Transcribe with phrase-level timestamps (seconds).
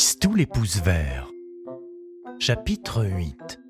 [0.00, 0.80] Tistou les pouces.
[2.38, 3.60] Chapitre 8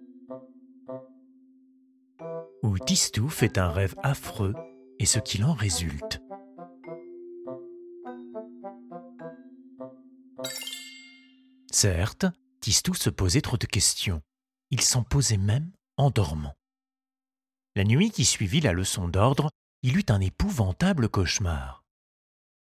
[2.63, 4.55] Où Tistou fait un rêve affreux
[5.01, 6.23] et ce qu'il en résulte.
[11.73, 12.27] Certes,
[12.61, 14.23] Tistou se posait trop de questions.
[14.71, 16.55] Il s'en posait même en dormant.
[17.75, 19.51] La nuit qui suivit la leçon d'ordre,
[19.83, 21.85] il eut un épouvantable cauchemar.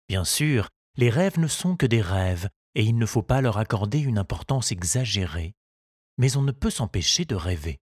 [0.08, 3.58] Bien sûr, les rêves ne sont que des rêves, et il ne faut pas leur
[3.58, 5.54] accorder une importance exagérée,
[6.16, 7.80] mais on ne peut s'empêcher de rêver.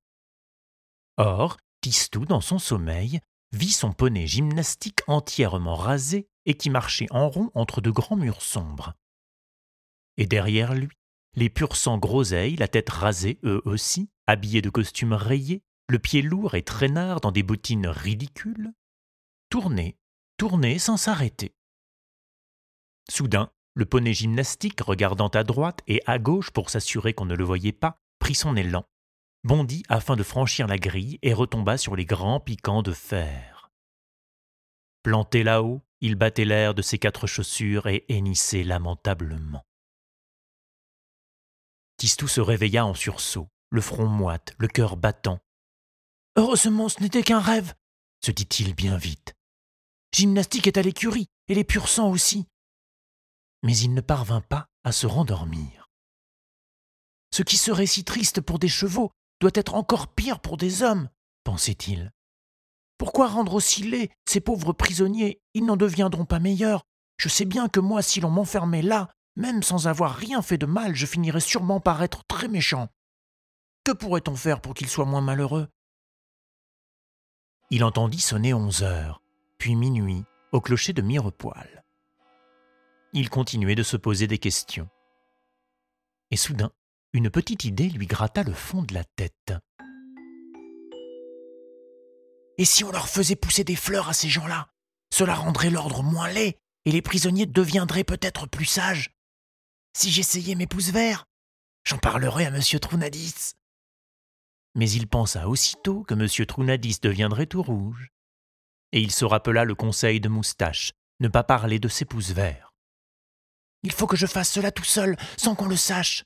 [1.16, 3.20] Or, Tistou, dans son sommeil,
[3.52, 8.42] vit son poney gymnastique entièrement rasé et qui marchait en rond entre de grands murs
[8.42, 8.94] sombres.
[10.16, 10.96] Et derrière lui,
[11.34, 16.22] les purs sang groseilles, la tête rasée eux aussi, habillés de costumes rayés, le pied
[16.22, 18.72] lourd et traînard dans des bottines ridicules,
[19.50, 19.96] tournaient,
[20.36, 21.54] tournaient sans s'arrêter.
[23.08, 27.44] Soudain, le poney gymnastique, regardant à droite et à gauche pour s'assurer qu'on ne le
[27.44, 28.86] voyait pas, prit son élan,
[29.44, 33.70] bondit afin de franchir la grille et retomba sur les grands piquants de fer.
[35.02, 39.62] Planté là-haut, il battait l'air de ses quatre chaussures et hennissait lamentablement.
[41.98, 45.38] Tistou se réveilla en sursaut, le front moite, le cœur battant.
[46.36, 47.74] Heureusement, ce n'était qu'un rêve,
[48.24, 49.34] se dit-il bien vite.
[50.12, 52.46] Gymnastique est à l'écurie, et les purs sang aussi.
[53.66, 55.90] Mais il ne parvint pas à se rendormir.
[57.34, 61.08] Ce qui serait si triste pour des chevaux doit être encore pire pour des hommes,
[61.42, 62.12] pensait-il.
[62.96, 65.40] Pourquoi rendre aussi laids ces pauvres prisonniers?
[65.52, 66.84] Ils n'en deviendront pas meilleurs.
[67.18, 70.66] Je sais bien que moi, si l'on m'enfermait là, même sans avoir rien fait de
[70.66, 72.86] mal, je finirais sûrement par être très méchant.
[73.82, 75.66] Que pourrait-on faire pour qu'il soit moins malheureux?
[77.72, 79.20] Il entendit sonner onze heures,
[79.58, 81.82] puis minuit, au clocher de Mirepoil.
[83.18, 84.90] Il continuait de se poser des questions.
[86.30, 86.70] Et soudain,
[87.14, 89.54] une petite idée lui gratta le fond de la tête.
[92.58, 94.68] Et si on leur faisait pousser des fleurs à ces gens-là?
[95.10, 99.16] Cela rendrait l'ordre moins laid, et les prisonniers deviendraient peut-être plus sages.
[99.96, 101.24] Si j'essayais mes pouces verts,
[101.84, 102.60] j'en parlerais à M.
[102.82, 103.54] Trounadis.
[104.74, 106.28] Mais il pensa aussitôt que M.
[106.46, 108.10] Trounadis deviendrait tout rouge.
[108.92, 112.65] Et il se rappela le conseil de Moustache, ne pas parler de ses pouces verts.
[113.86, 116.24] Il faut que je fasse cela tout seul, sans qu'on le sache.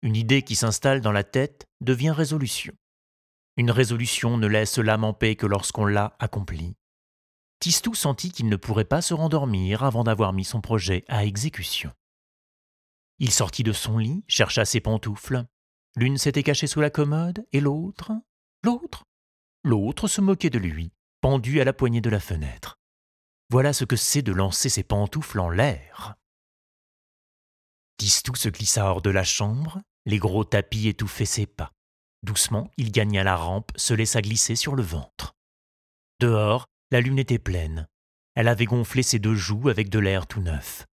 [0.00, 2.72] Une idée qui s'installe dans la tête devient résolution.
[3.58, 6.74] Une résolution ne laisse l'âme en paix que lorsqu'on l'a accomplie.
[7.60, 11.92] Tistou sentit qu'il ne pourrait pas se rendormir avant d'avoir mis son projet à exécution.
[13.18, 15.44] Il sortit de son lit, chercha ses pantoufles.
[15.96, 18.12] L'une s'était cachée sous la commode, et l'autre
[18.64, 19.04] L'autre
[19.64, 22.75] L'autre se moquait de lui, pendu à la poignée de la fenêtre.
[23.50, 26.14] Voilà ce que c'est de lancer ses pantoufles en l'air.
[27.96, 31.72] Tistou se glissa hors de la chambre, les gros tapis étouffaient ses pas.
[32.22, 35.34] Doucement, il gagna la rampe, se laissa glisser sur le ventre.
[36.20, 37.86] Dehors, la lune était pleine.
[38.34, 40.86] Elle avait gonflé ses deux joues avec de l'air tout neuf.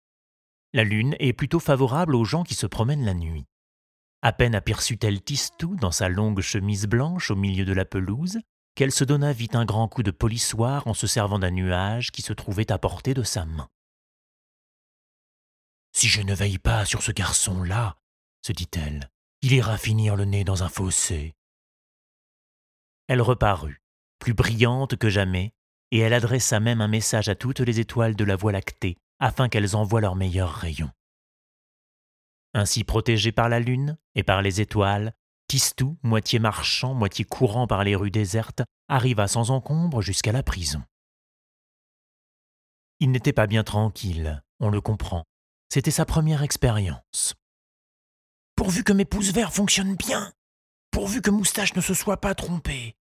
[0.74, 3.46] La lune est plutôt favorable aux gens qui se promènent la nuit.
[4.22, 8.40] À peine aperçut-elle Tistou dans sa longue chemise blanche au milieu de la pelouse,
[8.76, 12.22] qu'elle se donna vite un grand coup de polissoir en se servant d'un nuage qui
[12.22, 13.70] se trouvait à portée de sa main.
[15.96, 17.98] Si je ne veille pas sur ce garçon-là,
[18.42, 21.36] se dit-elle, il ira finir le nez dans un fossé.
[23.08, 23.82] Elle reparut,
[24.18, 25.54] plus brillante que jamais,
[25.92, 29.50] et elle adressa même un message à toutes les étoiles de la Voie lactée, afin
[29.50, 30.92] qu'elles envoient leurs meilleurs rayons.
[32.56, 35.14] Ainsi protégé par la lune et par les étoiles,
[35.48, 40.84] Tistou, moitié marchant, moitié courant par les rues désertes, arriva sans encombre jusqu'à la prison.
[43.00, 45.26] Il n'était pas bien tranquille, on le comprend.
[45.70, 47.36] C'était sa première expérience.
[48.56, 50.32] Pourvu que mes pouces verts fonctionnent bien,
[50.92, 52.96] pourvu que Moustache ne se soit pas trompé.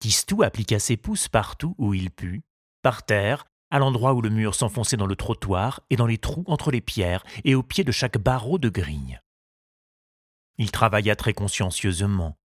[0.00, 2.42] Tistou appliqua ses pouces partout où il put,
[2.82, 6.44] par terre, à l'endroit où le mur s'enfonçait dans le trottoir et dans les trous
[6.46, 9.20] entre les pierres et au pied de chaque barreau de grille.
[10.58, 12.38] Il travailla très consciencieusement.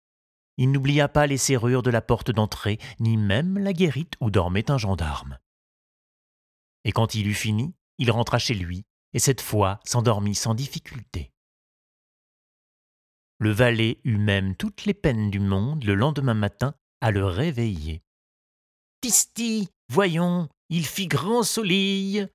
[0.57, 4.71] Il n'oublia pas les serrures de la porte d'entrée, ni même la guérite où dormait
[4.71, 5.37] un gendarme.
[6.85, 11.31] Et quand il eut fini, il rentra chez lui, et cette fois s'endormit sans difficulté.
[13.39, 18.01] Le valet eut même toutes les peines du monde le lendemain matin à le réveiller.
[19.01, 22.27] Tisti, voyons, il fit grand soleil.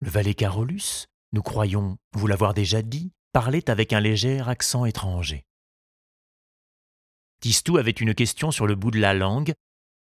[0.00, 5.44] Le valet Carolus, nous croyons vous l'avoir déjà dit, parlait avec un léger accent étranger.
[7.40, 9.52] Tistou avait une question sur le bout de la langue,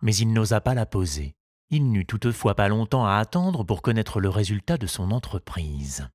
[0.02, 1.34] mais il n'osa pas la poser.
[1.70, 6.08] Il n'eut toutefois pas longtemps à attendre pour connaître le résultat de son entreprise.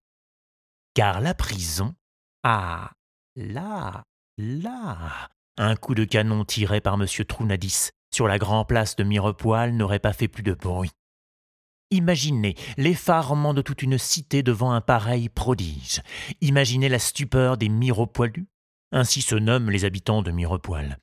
[0.94, 1.94] car la prison,
[2.44, 2.92] ah,
[3.36, 4.04] là,
[4.38, 7.06] là, un coup de canon tiré par M.
[7.28, 10.92] Trounadis sur la grande place de Mirepoil n'aurait pas fait plus de bruit.
[11.92, 16.02] Imaginez l'effarement de toute une cité devant un pareil prodige.
[16.42, 18.48] Imaginez la stupeur des Mirepoilus,
[18.92, 20.98] ainsi se nomment les habitants de Mirepoil,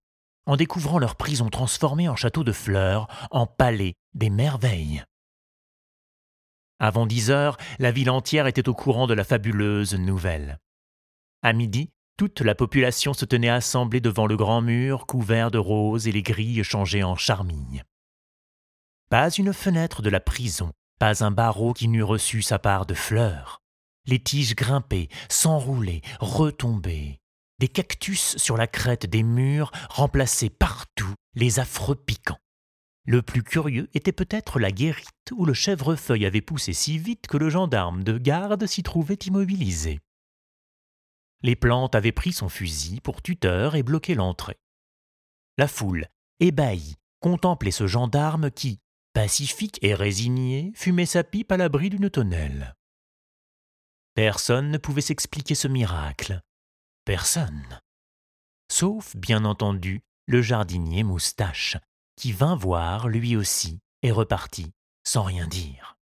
[0.46, 5.04] en découvrant leur prison transformée en château de fleurs, en palais des merveilles.
[6.80, 10.58] Avant dix heures, la ville entière était au courant de la fabuleuse nouvelle.
[11.42, 16.08] À midi, toute la population se tenait assemblée devant le grand mur couvert de roses
[16.08, 17.84] et les grilles changées en charmilles.
[19.12, 22.94] Pas une fenêtre de la prison, pas un barreau qui n'eût reçu sa part de
[22.94, 23.60] fleurs.
[24.06, 27.18] Les tiges grimpaient, s'enroulaient, retombaient.
[27.58, 32.38] Des cactus sur la crête des murs remplaçaient partout les affreux piquants.
[33.04, 37.36] Le plus curieux était peut-être la guérite où le chèvrefeuille avait poussé si vite que
[37.36, 40.00] le gendarme de garde s'y trouvait immobilisé.
[41.42, 44.56] Les plantes avaient pris son fusil pour tuteur et bloqué l'entrée.
[45.58, 46.08] La foule,
[46.40, 48.80] ébahie, contemplait ce gendarme qui,
[49.12, 52.74] pacifique et résigné, fumait sa pipe à l'abri d'une tonnelle.
[54.14, 56.40] Personne ne pouvait s'expliquer ce miracle.
[57.04, 57.80] Personne.
[58.70, 61.76] Sauf, bien entendu, le jardinier moustache,
[62.16, 64.72] qui vint voir lui aussi et repartit
[65.04, 65.96] sans rien dire.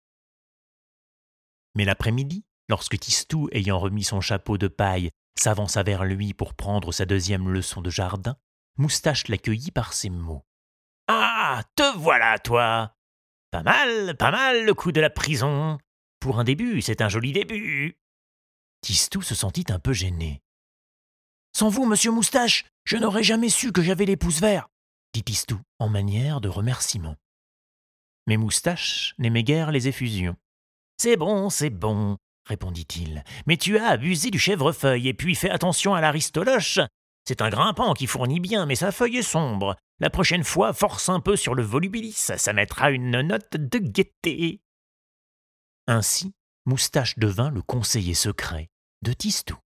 [1.74, 6.92] Mais l'après-midi, lorsque Tistou, ayant remis son chapeau de paille, s'avança vers lui pour prendre
[6.92, 8.36] sa deuxième leçon de jardin,
[8.76, 10.44] Moustache l'accueillit par ces mots.
[11.06, 11.62] Ah.
[11.76, 12.94] Te voilà, toi.
[13.50, 15.79] Pas mal, pas mal le coup de la prison.
[16.20, 17.97] Pour un début, c'est un joli début.
[18.82, 20.43] Tistou se sentit un peu gêné.
[21.56, 24.69] Sans vous, monsieur Moustache, je n'aurais jamais su que j'avais les pouces verts
[25.12, 27.17] dit Tistou en manière de remerciement.
[28.26, 30.37] Mais Moustache n'aimait guère les effusions.
[30.99, 35.94] C'est bon, c'est bon, répondit-il, mais tu as abusé du chèvrefeuille et puis fais attention
[35.94, 36.79] à l'aristoloche.
[37.26, 39.76] C'est un grimpant qui fournit bien, mais sa feuille est sombre.
[40.00, 44.62] La prochaine fois, force un peu sur le volubilis, ça mettra une note de gaieté.
[45.87, 46.32] Ainsi,
[46.64, 48.70] Moustache devint le conseiller secret
[49.02, 49.58] de Tistou.